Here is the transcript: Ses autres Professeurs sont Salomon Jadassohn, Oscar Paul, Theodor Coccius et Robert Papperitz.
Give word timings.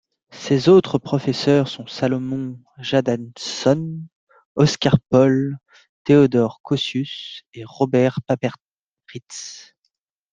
Ses 0.31 0.67
autres 0.67 0.97
Professeurs 0.97 1.67
sont 1.67 1.85
Salomon 1.85 2.59
Jadassohn, 2.79 4.07
Oscar 4.55 4.97
Paul, 5.11 5.59
Theodor 6.05 6.59
Coccius 6.63 7.43
et 7.53 7.63
Robert 7.63 8.17
Papperitz. 8.25 9.75